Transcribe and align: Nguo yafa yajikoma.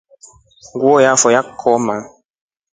Nguo 0.73 0.97
yafa 1.05 1.27
yajikoma. 1.35 1.95